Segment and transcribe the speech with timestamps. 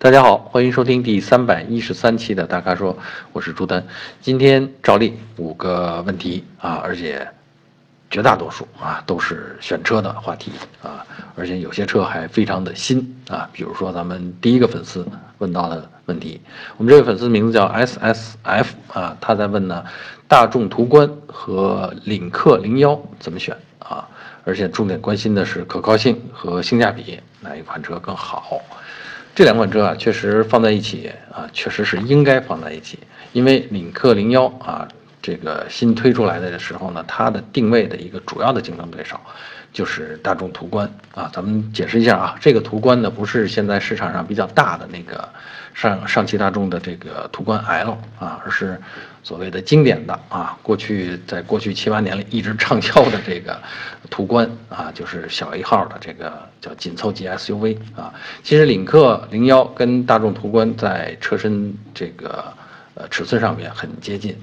[0.00, 2.96] 大家好，欢迎收听第三百一十三期的大咖说，
[3.32, 3.84] 我是朱丹。
[4.20, 7.28] 今天照例五个问题啊，而且
[8.08, 10.52] 绝大多数啊都是选车的话题
[10.84, 13.50] 啊，而且有些车还非常的新啊。
[13.52, 15.04] 比如说咱们第一个粉丝
[15.38, 16.40] 问到的问题，
[16.76, 19.84] 我们这位粉丝名字叫 S S F 啊，他在问呢，
[20.28, 24.08] 大众途观和领克零幺怎么选啊？
[24.44, 28.60] 而且重点关心的是可靠性和性价比，哪一款车更好？
[29.38, 32.98] 这两款车啊，确实放在一起啊，确实是应该放在一起。
[33.32, 34.88] 因为领克零幺啊，
[35.22, 39.16] 这个新推出来的时候呢，它的定位的一个主要的竞争对手
[39.72, 41.30] 就是大众途观啊。
[41.32, 45.28] 咱们解释一下啊，这个途观呢，不是现在市场上比较大的那个
[45.72, 48.76] 上上汽大众的这个途观 L 啊，而是。
[49.28, 53.60] 所谓的经典的啊，过去在过去七八年里一直畅销的这个
[54.08, 58.14] 途观啊，就是小一号的这个叫紧凑级 SUV 啊。
[58.42, 62.42] 其实领克零幺跟大众途观在车身这个
[62.94, 64.34] 呃尺寸上面很接近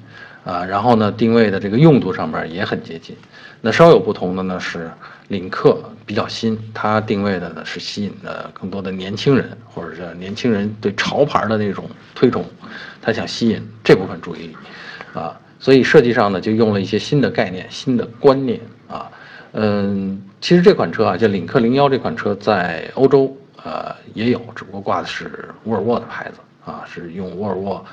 [0.46, 3.14] 啊，然后呢定位的这个用途上面也很接近。
[3.60, 4.90] 那稍有不同的呢是
[5.28, 12.46] 领克比较新，它定位的呢是吸引的更多的年轻人，或者是年轻人对潮牌的那种推崇，
[13.02, 14.56] 它想吸引这部分注意力。
[15.16, 19.10] 啊，所以设计上呢，就用了一些新的概念、新的观念啊。
[19.54, 27.84] 嗯，其实这款车啊，就领克零幺这款车，在欧洲呃也有，只不过挂的是沃尔沃的牌子啊，是用沃尔沃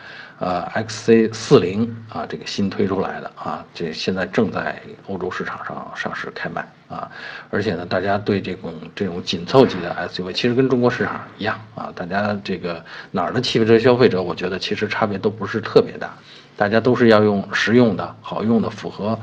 [0.42, 7.08] 呃 XC 四零啊这个新推出来的啊，这现在正在欧洲市场上上市开卖啊。
[7.48, 16.12] 而且呢，大家对这种这种紧凑级的 SUV，其实跟中国市场一样啊，大家这个哪儿的汽车消费者，我觉得其实差别都不是特别大。
[16.54, 19.18] 大家都是要用实用的、好用的、符合，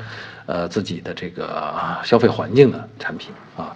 [0.47, 1.72] 呃自己的这个
[2.03, 3.75] 消费环境的产品啊，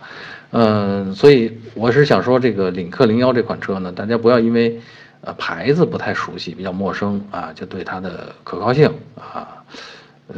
[0.51, 4.81] 嗯，所以我是想说，这个领克零幺这款车呢，大家不要因为，
[5.23, 9.63] 呃牌子不太熟悉、比较陌生啊，就对它的可靠性啊，
[10.27, 10.35] 呃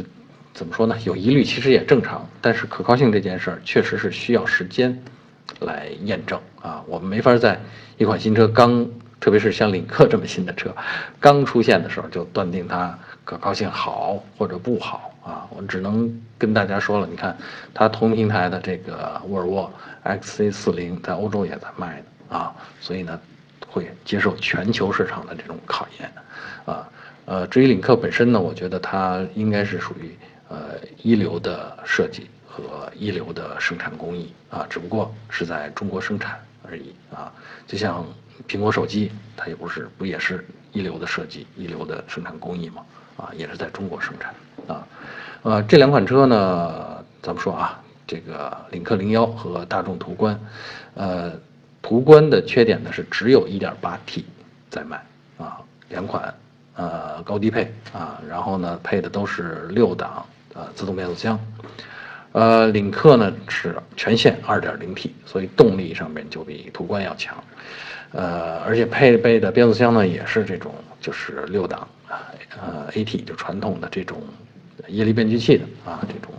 [0.54, 0.96] 怎么说呢？
[1.04, 5.02] 有疑虑其实也正常，但是可靠性这件事儿确实是需要时间
[5.60, 7.60] 来验证啊，我们没法在
[7.98, 8.86] 一款新车刚。
[9.18, 10.70] 特别是像领克这么新的车，
[11.18, 17.36] 刚出现的时候就断定它可靠性好或者不好啊，我们只能跟大家说了，你看
[17.72, 19.72] 它同平台的这个沃尔沃
[20.04, 23.18] XC40 在欧洲也在卖的啊，所以呢
[23.76, 26.10] 会接受全球市场的这种考验
[26.64, 26.88] 啊。
[27.26, 30.16] 呃，至于领克本身呢，我觉得它应该是属于
[30.48, 37.30] 呃一流的设计和一流的生产工艺啊，只不过是在中国生产而已啊，
[37.66, 38.02] 就像。
[38.46, 42.82] 苹果手机它也不是不也是一流的设计、一流的生产工艺嘛？
[43.16, 44.34] 啊，也是在中国生产
[44.68, 44.86] 啊。
[45.42, 50.38] 呃，这两款车呢，咱们说啊，这个领克零幺和大众途观，
[50.92, 51.32] 呃，
[51.86, 54.24] 途观的缺点呢是只有一点八 T
[54.68, 55.00] 在卖
[55.38, 56.34] 啊，两款
[56.74, 61.38] 呃高低配啊，然后呢配的都是六档呃自动变速箱，
[62.32, 67.36] 呃，领克呢是全线二点零 T，所以动力上面就比途观要强。
[68.10, 72.26] 呃，而且配备的变速箱呢，也是这种，就是六档啊，
[72.60, 74.20] 呃，AT 就传统的这种
[74.88, 76.32] 液力变矩器的啊，这种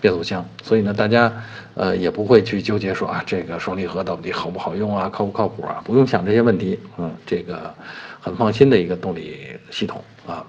[0.00, 0.46] 变速箱。
[0.62, 1.32] 所以呢，大家
[1.74, 5.82] 呃也不会去纠结说啊，这个双离合到底好不好用啊，靠不靠谱啊？
[5.84, 7.72] 不用想这些问题，嗯，这个
[8.20, 9.36] 很放心的一个动力
[9.70, 10.44] 系统啊。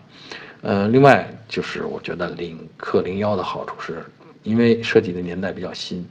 [0.61, 4.03] 呃，另外就是我觉得领克零幺的好处是，
[4.43, 6.03] 因为设计的年代比较新，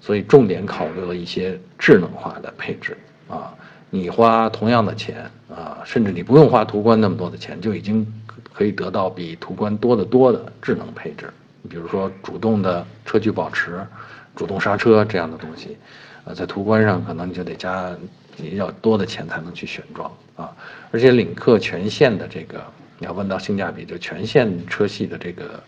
[0.00, 2.96] 所以重点考虑了一些智能化的配置
[3.28, 3.54] 啊。
[3.94, 8.06] 你花同样的钱啊，甚至你不用花途观那么多的钱，就已经
[8.52, 11.30] 可以得到比途观多得多的智能配置。
[11.68, 13.86] 比如说主动的车距保持、
[14.34, 15.76] 主动刹车这样的东西，
[16.24, 17.94] 呃，在途观上可能你就得加
[18.36, 20.50] 比较多的钱才能去选装啊。
[20.90, 22.62] 而且领克全线的这个，
[22.98, 25.62] 你要问到性价比，就全线车系的这个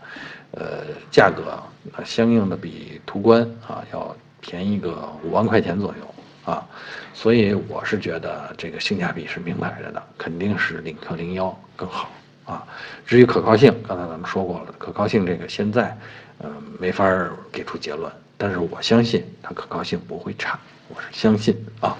[0.53, 0.62] 呃
[1.11, 1.51] 价格，
[1.93, 6.15] 啊，相应的比途观啊要便宜个五万块钱左右。
[6.45, 6.62] 啊，
[7.15, 12.11] 所以我是觉得这个性价比是明摆着的，肯定是领克零幺更好
[12.44, 12.64] 啊。
[13.06, 15.96] 至于可靠性，刚才咱们说过了，可靠性这个现在，
[16.41, 17.05] 嗯，没法
[17.52, 20.58] 给出结论，但是我相信它可靠性不会差，
[20.88, 21.96] 我是相信啊。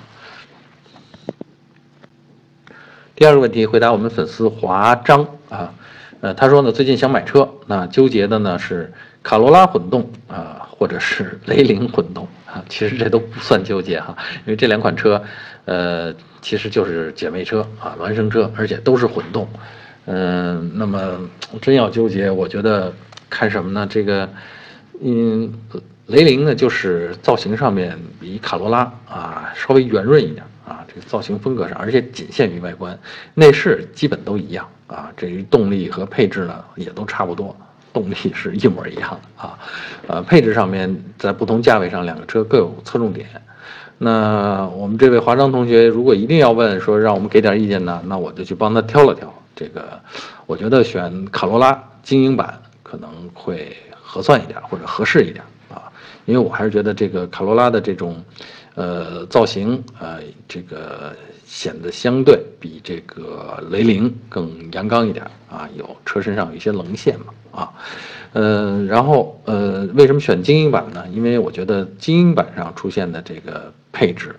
[3.15, 5.73] 第二个问题，回答我们粉丝华章啊，
[6.21, 8.93] 呃，他说呢，最近想买车，那纠结的呢是
[9.23, 12.27] 卡罗拉混动啊，或者是 雷凌混动。
[12.47, 15.21] 啊，其实这都不算纠结哈，因为这两款车，
[15.65, 19.49] 呃，其实就是姐妹车啊，孪生车，而且都是混动。
[20.07, 21.19] 嗯，那么
[21.61, 22.93] 真要纠结，我觉得
[23.31, 23.87] 看什么呢？
[23.89, 24.29] 这个，
[25.03, 25.53] 嗯，
[26.07, 32.99] 雷凌呢，就是造型上面比卡罗拉啊稍微圆润一点啊，这个造型风格上，而且仅限于外观，
[33.33, 35.11] 内饰基本都一样啊。
[35.17, 37.57] 至于动力和配置呢，也都差不多，
[37.93, 39.59] 动力是一模一样的啊。
[40.07, 43.27] 呃，配置上面在不同价位上，两个车各有侧重点。
[43.97, 49.33] 那我们这位华章同学，如果一定要问说让我们给点意见呢，那我就去帮他挑了挑。
[49.55, 50.01] 这个，
[50.47, 55.91] 我觉得选卡罗拉精英版可能会合算一点或者合适一点啊，
[56.27, 58.23] 因为我还是觉得这个卡罗拉的这种，
[58.75, 61.15] 呃，造型呃，这个
[61.47, 67.73] 显得相对比这个雷凌更阳刚一点啊，有车身上有一些棱线嘛啊，
[68.33, 71.07] 呃，然后呃，为什么选精英版呢？
[71.13, 73.73] 因为我觉得精英版上出现的这个。
[73.97, 74.35] 配置，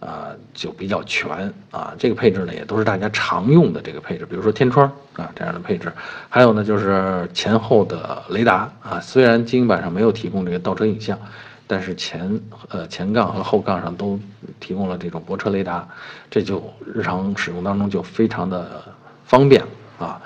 [0.00, 1.94] 啊，就比较全啊。
[1.98, 5.92] 这个配置呢，也都是大家常用的这个配置，比如说天窗啊这样的配置。
[6.28, 8.98] 还有呢，就是前后的雷达啊。
[9.00, 11.18] 虽然精英版上没有提供这个倒车影像，
[11.66, 14.18] 但是前呃前杠和后杠上都
[14.58, 15.86] 提供了这种泊车雷达，
[16.30, 16.62] 这就
[16.94, 18.82] 日常使用当中就非常的
[19.24, 19.62] 方便
[19.98, 20.20] 啊。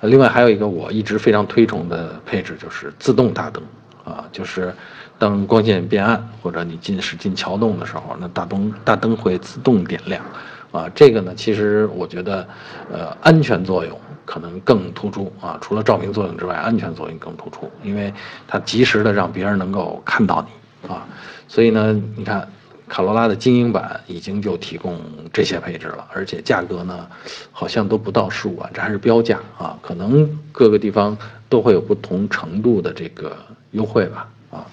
[0.00, 3.62] 另外还有一个我一直非常推崇的配置，就是自动大灯
[4.04, 4.74] 啊，就是。
[5.20, 10.24] 当光线变暗，或者你进使劲桥洞的时候，那大灯大灯会自动点亮，
[10.72, 12.48] 啊，这个呢，其实我觉得，
[12.90, 15.58] 呃，安全作用可能更突出啊。
[15.60, 18.10] 除了照明作用之外，安全作用更突出，因为
[18.48, 21.06] 它及时的让别人能够看到你啊。
[21.46, 22.48] 所以呢，你看，
[22.88, 24.98] 卡罗拉的精英版已经就提供
[25.30, 27.06] 这些配置了，而且价格呢，
[27.52, 31.14] 好像都不到十五万，这还是标价啊，可能各个地方
[31.50, 33.36] 都会有不同程度的这个
[33.72, 34.64] 优惠吧，啊。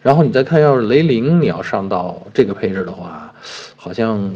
[0.00, 3.34] 然后你再看，要是雷凌，你要上到这个配置的话，
[3.74, 4.32] 好像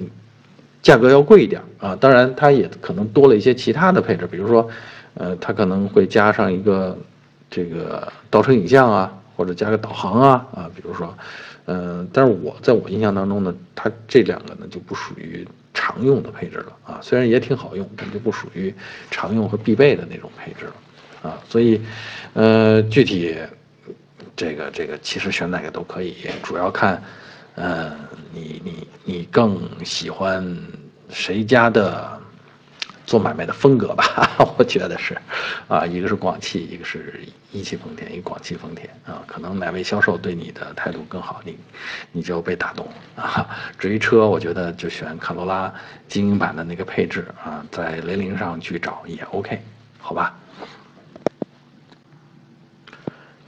[0.82, 1.94] 价格要贵一点啊。
[1.94, 4.68] 当然，它也可能多了一些其他的配置，比如说，
[5.14, 6.98] 呃，它可能会加上一个
[7.48, 10.70] 这个倒车影像啊，或者加个导航啊啊。
[10.74, 11.16] 比如说，
[11.66, 16.98] 嗯，但是我在我印象当中呢，它这两个呢就不属于常用的配置了啊。
[17.00, 18.74] 虽然也挺好用，但就不属于
[19.12, 21.38] 常用和必备的那种配置了啊。
[21.48, 21.80] 所以，
[22.34, 23.36] 呃，具体。
[24.34, 27.02] 这个这个其实选哪个都可以，主要看，
[27.54, 27.92] 呃，
[28.32, 30.56] 你你你更喜欢
[31.10, 32.18] 谁家的
[33.04, 34.04] 做买卖的风格吧？
[34.56, 35.16] 我觉得是，
[35.68, 37.20] 啊，一个是广汽，一个是
[37.50, 41.58] 一汽丰田，一个广汽丰田啊，可能哪位销售对你的态度更好，你
[42.10, 43.46] 你就被打动啊。
[43.78, 45.72] 至于车，我觉得就选卡罗拉
[46.08, 49.60] 精英版的那个配置啊，在雷凌上去找也 OK，
[49.98, 50.38] 好吧？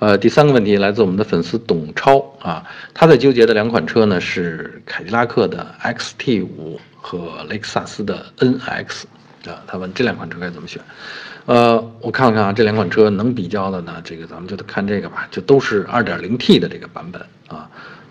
[0.05, 2.62] 呃，第三个问题来自我们的粉丝董超啊，
[2.93, 9.05] 他在纠结的两款车呢是凯迪拉克的 XT 五和雷克萨斯的 NX
[9.47, 10.83] 啊，他问这两款车该怎么选？
[11.47, 17.67] 呃，我看了看啊，这两款车能比较的呢，这个咱们就得看这个吧，就都是 2.0T 的这个版本啊，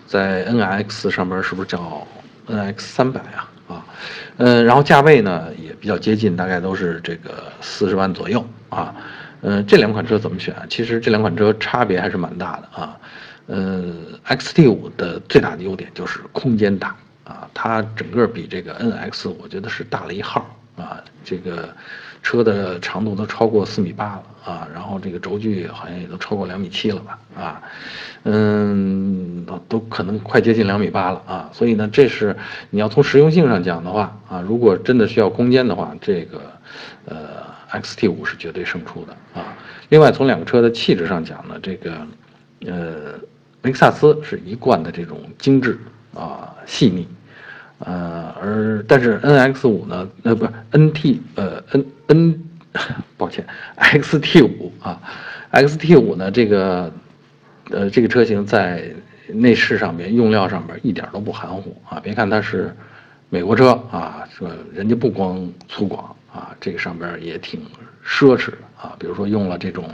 [0.08, 2.04] 在 NX 上边是不是叫
[2.48, 3.48] NX 三百啊？
[3.68, 3.86] 啊，
[4.38, 8.92] 嗯，然后价位呢也比较接近，大概都是这个四十万左右啊。
[9.46, 10.56] 嗯，这两款车怎么选？
[10.70, 12.96] 其实这两款车差别还是蛮大的啊。
[13.46, 13.84] 呃
[14.26, 20.46] ，XT 五的最大的优点就是空间大啊，它整个比这个 NX 我觉得是大了一号
[20.78, 20.98] 啊。
[21.22, 21.68] 这个
[22.22, 27.60] 车的长度都超过四米八了啊，然后这个轴距好像也都超过两米七了吧啊。
[28.22, 31.50] 嗯，都都可能快接近两米八了啊。
[31.52, 32.34] 所以呢，这是
[32.70, 36.40] 你要从实用性上讲的话啊，如果真的需要空间的话，这个
[37.04, 37.52] 呃。
[37.80, 39.56] XT 五是绝对胜出的啊！
[39.88, 42.06] 另外，从两个车的气质上讲呢，这个，
[42.66, 43.18] 呃，
[43.62, 45.78] 雷克萨斯是一贯的这种精致
[46.14, 47.06] 啊、细腻，
[47.78, 52.44] 呃，而但是 NX 五呢，呃，不 NT，呃，N N，
[53.18, 55.00] 抱歉，XT 五啊
[55.52, 56.92] ，XT 五呢，这个，
[57.70, 58.84] 呃，这个车型在
[59.28, 62.00] 内饰上面、用料上面一点都不含糊啊！
[62.00, 62.74] 别看它是
[63.30, 66.04] 美国车啊，说人家不光粗犷。
[66.34, 67.60] 啊，这个上边也挺
[68.04, 69.88] 奢侈的啊，比如说用了这种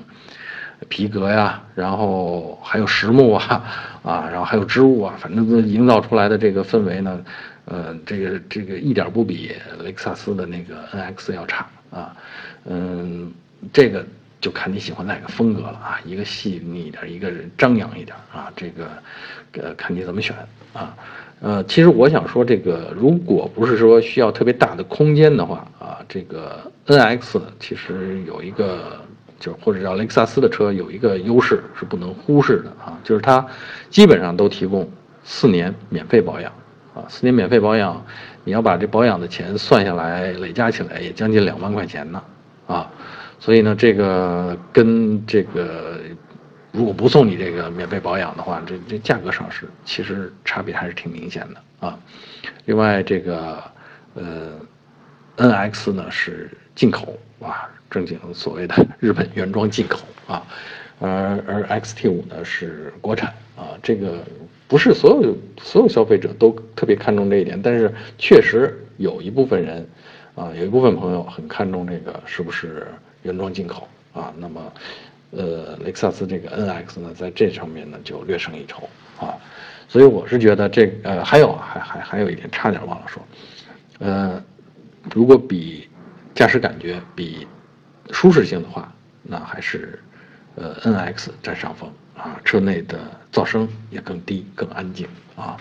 [0.89, 3.63] 皮革呀，然后还有实木啊，
[4.03, 7.23] 啊，然后还有织物啊，反正都营造出来的这个氛围呢，
[7.67, 9.53] 呃，这个这个一点不比
[9.85, 12.17] 雷克萨斯的那个 NX 要差啊，
[12.65, 13.31] 嗯，
[13.71, 14.07] 这个
[14.41, 18.89] 就看你喜欢哪个风格了啊，一个细腻一点，一个张扬一点啊，这个
[19.53, 20.35] 呃看你怎么选
[20.73, 20.97] 啊。
[21.43, 29.01] 呃，其实我想说，这个如果不是说需要特别大的空间的话啊，这个 NX 其实有一个，
[29.39, 33.47] 就是或者叫雷克萨斯的车有一个优势是不能忽视的啊，就是它
[33.89, 34.87] 基本上都提供
[35.25, 36.53] 四年免费保养
[36.95, 38.05] 啊，四年免费保养，
[38.45, 42.23] 你要把这保养的钱算下来，累加起来也将近两万块钱呢
[42.67, 42.91] 啊，
[43.41, 45.99] 所以呢，这个跟这个。
[46.73, 51.99] 如果不送你这个免费保养的话，这这价格上是其实差别还是挺明显的啊。
[52.65, 53.61] 另外，这个
[54.15, 54.53] 呃
[55.37, 60.47] ，NX 呢是进口啊，正经所谓的日本原装进口啊，
[61.01, 64.23] 而而 XT 五呢是国产啊，这个
[64.69, 69.85] 不是所有所有消费者都特别看重这一点，但是确实有一部分人
[70.37, 72.87] 啊，有一部分朋友很看重这个是不是
[73.23, 74.73] 原装进口啊，那么
[75.31, 79.35] 呃，雷克萨斯这个 NX 呢，在这上面呢就略胜一筹啊。
[79.89, 83.23] 所以我是觉得这呃还有还还还有一点差点忘了说，
[83.99, 84.43] 呃，
[85.13, 85.89] 如果比
[86.35, 87.47] 驾驶感觉比
[88.11, 89.99] 舒适性的话，那还是
[90.55, 92.99] 呃 NX 占上风啊，车内的
[93.33, 95.57] 噪声也更低更安静啊，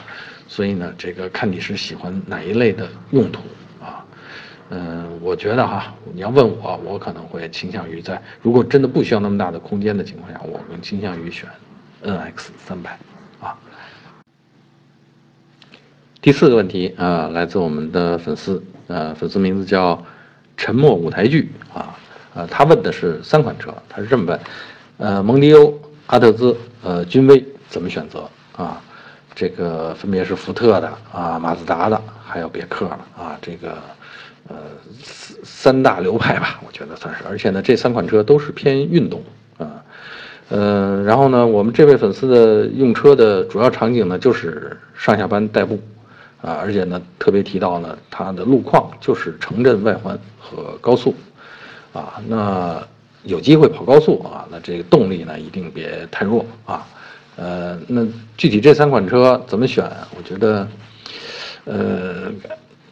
[0.48, 3.42] 所以呢这个看你是喜欢哪一类的用途，
[4.70, 11.50] 嗯，我觉得哈你要问我，我可能会倾向于在如果真的不需要那么大的空间的情况下，我更倾向于选
[12.04, 12.98] NX 三百
[13.42, 13.58] 啊。
[16.22, 20.04] 第四个问题啊，来自我们的粉丝，呃，粉丝名字叫
[20.56, 21.98] 沉默舞台剧啊，
[22.36, 24.40] 呃，他问的是三款车，他是这么问，
[24.98, 25.74] 呃，蒙迪欧、
[26.08, 28.82] 阿特兹、呃，君威怎么选择啊？
[29.34, 33.78] 这个分别是福特的啊、马自达的，还有别克的啊，这个
[34.50, 34.56] 呃
[35.02, 39.24] 三三大流派吧，我觉得算是，而且呢，这三款车都是偏运动
[39.58, 39.82] 啊，
[40.50, 45.80] 呃，然后呢，我们这位粉丝的用车的主要场景呢，就是上下班代步。
[46.42, 51.14] 啊，而且呢，特别提到呢，它的路况就是城镇外环和高速，
[51.92, 52.82] 啊，那
[53.24, 56.88] 有机会跑高速啊，那这个动力呢一定别太弱啊，
[57.36, 59.84] 呃，那具体这三款车怎么选？
[60.16, 60.66] 我觉得，
[61.66, 62.32] 呃，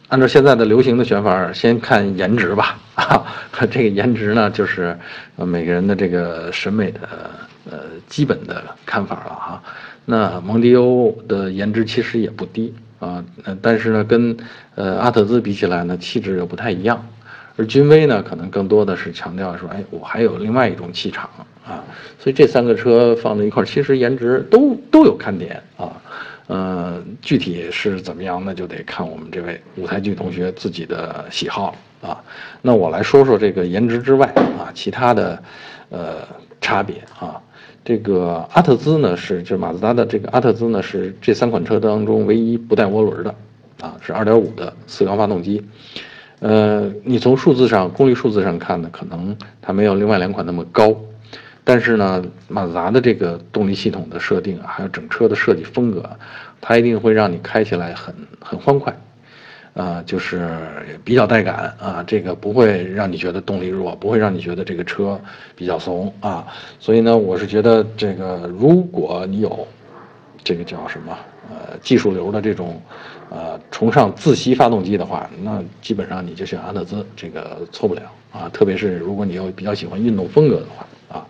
[0.08, 3.24] 按照现在的流行的选法，先看颜值吧，啊，
[3.70, 4.96] 这个颜值呢，就是
[5.36, 7.00] 每个人的这个审美的
[7.70, 9.62] 呃基本的看法了哈。
[10.06, 12.74] 那蒙迪欧的颜值其实也不低。
[13.00, 13.24] 啊，
[13.62, 14.36] 但是呢，跟
[14.74, 17.00] 呃阿特兹比起来呢，气质又不太一样，
[17.56, 21.30] 而君威呢，可能更多的是强调说，哎，我还有另外一种气场
[21.64, 21.84] 啊，
[22.18, 25.92] 所以这三个车放在一块儿，其实颜值都都有看点啊，
[26.48, 32.20] 呃，具体是怎么样，那就得看我们这位舞台剧同学自己的喜好了啊。
[32.60, 34.26] 那我来说说这个颜值之外
[34.58, 35.42] 啊，其他的
[35.90, 36.16] 呃
[36.60, 37.40] 差别啊。
[37.84, 43.34] 这个阿特兹呢，是就马自达的这个阿特兹呢，是这三款车当中唯一不带涡轮的，
[43.80, 45.62] 啊，是2.5的四缸发动机。
[46.40, 50.94] 呃，你从数字上功率数字上看呢，可能它没有另外两款那么高，
[51.68, 56.02] 但是呢，马自达的这个动力系统的设定啊，还有整车的设计风格，
[56.62, 58.96] 它一定会让你开起来很很欢快。
[59.74, 60.48] 啊，就是
[61.04, 65.20] 比较带感啊，这个不会让你觉得动力弱，不会让你觉得这个车
[65.54, 66.46] 比较怂啊。
[66.80, 69.68] 所以呢，我是觉得这个，如果你有
[70.42, 71.14] 这个叫什么
[71.50, 72.80] 呃技术流的这种
[73.30, 78.48] 呃崇尚自吸发动机的话，那基本上你就选阿特兹，这个错不了啊。
[78.52, 81.26] 特别是如果你又比较喜欢运动风格的话啊，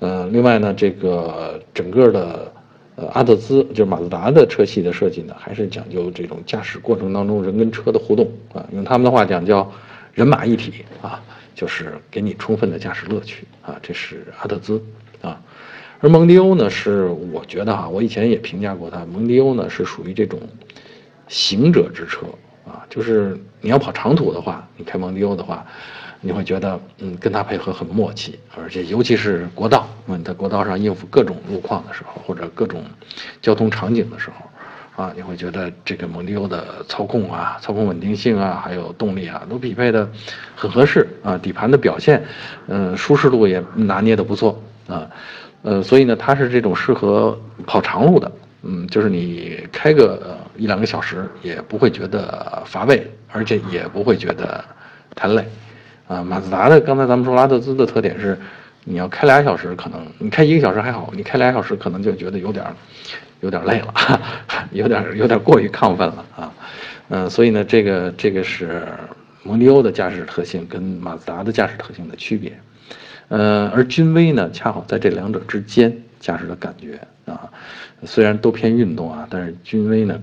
[0.00, 2.52] 呃，另外呢，这个整个的。
[2.98, 9.70] 呃，阿特兹就是马自达的车系的设计呢，还是讲究这种驾驶过程当中人跟车的互动啊，用他们的话讲叫
[10.14, 11.22] 人马一体啊，
[11.54, 14.82] 就是给你充分的驾驶乐趣啊，这是阿特兹
[15.20, 15.38] 啊。
[16.00, 20.40] 而蒙迪欧呢，是我觉得哈，我以前也评价过它，蒙迪欧呢是属于这种
[21.28, 22.26] 行者之车
[22.66, 25.66] 啊，就是你要跑长途的话，你开蒙迪欧的话。
[26.22, 32.82] 你会觉得，嗯，跟他配合很默契，而且尤其是国道，嗯，在国道上应付各种路况的时候，或者各种
[33.42, 34.30] 交通场景的时
[34.96, 40.08] 候，啊，你会觉得这个蒙迪欧的操控啊、操控稳定性啊，还有动力啊，都匹配的
[40.56, 41.36] 很合适啊。
[41.38, 42.24] 底盘的表现，
[42.66, 45.08] 嗯，舒适度也拿捏的不错啊，
[45.62, 54.64] 呃，所以呢，它是这种适合跑长路的，嗯，就是你开个一两个小时也不会觉得乏味，而且也不会觉得
[55.14, 55.44] 太累。
[56.08, 58.38] 啊，马自达的刚才咱们说拉特兹的特点是，
[58.84, 62.64] 你要开俩小时，可能你开一个小时还好，你开俩小时可能就觉得有点，
[63.40, 64.20] 有点累了，
[64.70, 66.52] 有点有点过于亢奋了啊。
[67.08, 68.86] 嗯，所以呢，这个这个是
[69.42, 72.52] 蒙迪欧的驾驶特性跟马自达的驾驶特性的区别。
[73.28, 77.50] 呃，而君威呢，恰好在这两者之间驾驶的感觉啊，
[78.04, 80.20] 虽然都偏运动啊，但是君威呢，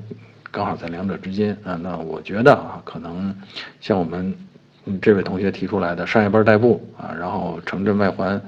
[0.51, 1.79] 刚好在两者之间啊。
[1.81, 3.35] 那我觉得啊，可能
[3.79, 4.33] 像我们。
[5.01, 8.41] 这位同学提出来的上下班代步啊，然后城镇外环，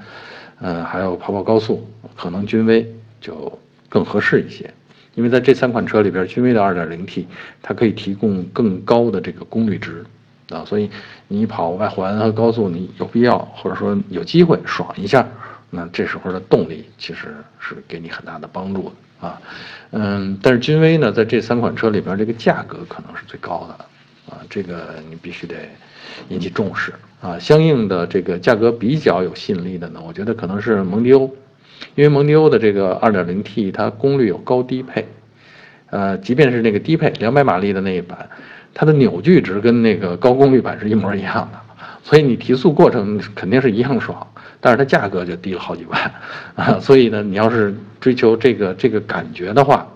[0.60, 2.86] 嗯，还有跑跑高速，可能君威
[3.22, 4.70] 就更合适一些，
[5.14, 7.24] 因为在这三款车里边，君威的 2.0T
[7.62, 10.04] 它可以提供更高的这个功率值
[10.50, 10.90] 啊，所以
[11.26, 15.26] 你跑外环和高速，你有必要或者说有机会爽一下，
[15.70, 19.40] 那这时候的动力其实是给你很大的帮助的啊，
[19.90, 23.84] 嗯，但是君威呢，在这三款车里边，这个价格可能是最高的。
[24.28, 25.54] 啊，这个你必须得
[26.30, 27.38] 引起重视啊。
[27.38, 31.32] 相应的这个价格比较有吸引力的呢，我觉得可能是蒙迪欧，
[31.94, 35.06] 因为蒙迪欧的这个 2.0T 它功率有高低配，
[35.90, 38.28] 呃，即便是那个低配200马力的那一版，
[38.74, 41.60] 它的扭矩值跟那个高功率版是一模一样的，
[42.02, 44.26] 所以你提速过程肯定是一样爽，
[44.66, 46.12] 但是它价格就低了好几万
[46.56, 46.76] 啊。
[46.82, 49.86] 所以呢，你要是追求这个这个感觉的话，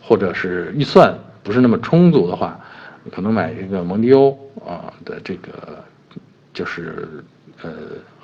[0.00, 1.12] 或者是预算
[1.42, 2.60] 不是那么充足的话，
[3.10, 5.82] 可能买一个蒙迪欧啊的这个，
[6.54, 7.24] 就是
[7.60, 7.72] 呃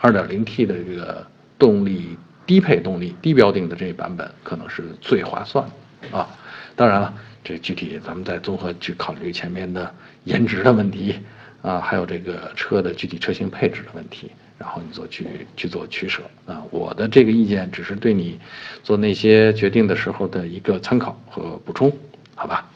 [0.01, 1.27] 2.0T 的这个
[1.59, 5.69] 动力低配动力低标定的这一版本，可能是最划算
[6.13, 6.29] 啊。
[6.77, 7.13] 当然了，
[7.43, 11.19] 这具体咱们再综合去考虑前面的颜值的问题
[11.63, 16.63] 啊，还有这个车的具体车型配置的问题，然后你做去去做取舍啊。
[16.71, 18.39] 我的这个意见只是对你
[18.83, 21.91] 做那些决定的时候的一个参考和补充，
[22.35, 22.69] 好吧？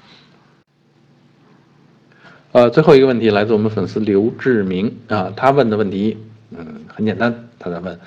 [2.52, 6.18] 呃，最后一个问题来自我们粉丝刘志明啊，他问的问题，
[6.50, 7.98] 嗯，很简单，他在问，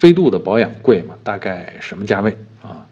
[0.00, 1.14] 飞度的保养贵吗？
[1.22, 2.84] 大概什么价位啊？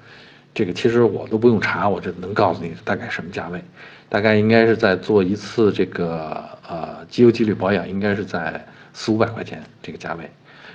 [0.54, 3.60] 这个其实我都不用查，我就能告诉你大概什么价位，
[4.08, 10.30] 大概应该是在做一次这个呃机油机滤保养，应该是在四五百块钱这个价位，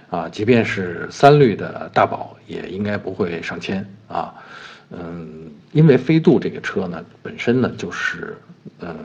[0.09, 4.33] 啊，即便是三滤的大宝，也应该不会上千啊，
[4.91, 8.37] 嗯，因为飞度这个车呢，本身呢就是，
[8.79, 8.95] 嗯。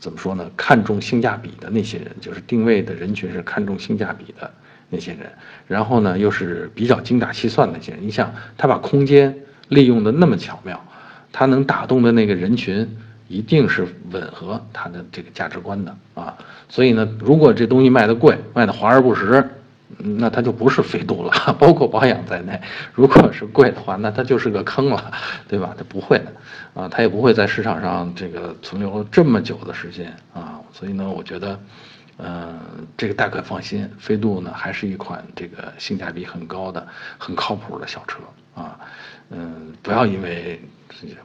[0.00, 0.48] 怎么说呢？
[0.56, 4.50] 看重性价比的那些人，就是定位的人群是看重性价比的
[4.90, 5.30] 那些人。
[5.66, 8.00] 然后呢，又是比较精打细算的那些人。
[8.02, 9.36] 你想，他把空间
[9.68, 10.84] 利用的那么巧妙，
[11.32, 12.88] 他能打动的那个人群，
[13.28, 16.36] 一定是吻合他的这个价值观的啊。
[16.68, 19.48] 所以呢，如果这东西卖的贵，卖的华而不实。
[19.96, 22.60] 那它就不是飞度了， 包括保养在内。
[22.92, 25.10] 如果是贵的话，那它就是个坑了，
[25.48, 25.74] 对吧？
[25.76, 26.26] 它不会的，
[26.74, 30.57] 啊，它也不会在市场上这个存留这么久的时间啊。
[30.78, 31.58] 所以呢，我觉得，
[32.18, 32.56] 嗯，
[32.96, 36.86] 这个大可放心，飞度呢还是一款这个性价比很高的、
[37.18, 38.18] 很靠谱的小车
[38.54, 38.78] 啊。
[39.30, 40.62] 嗯，不要因为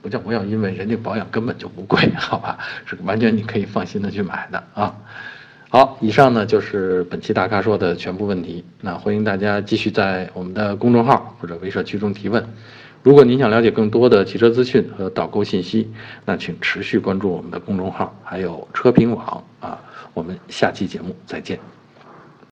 [0.01, 2.57] 不叫不要因为人家保养根本就不贵， 好吧？
[2.85, 4.95] 是完全你可以放心的去买的啊。
[5.69, 8.65] 好，以上呢就是本期大咖说的全部问题。
[8.81, 12.43] 那欢迎大家继续在我们的公众号或者微社区中提问。
[13.03, 15.91] 如果您想了解更多的汽车资讯和导购信息，
[16.25, 19.77] 那请持续关注我们的公众号，还有车评网啊。
[20.13, 21.59] 我们下期节目再见。